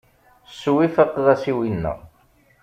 [0.57, 1.93] Ccwi faqeɣ-as i winna.